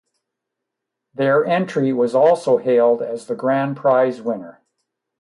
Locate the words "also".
2.15-2.57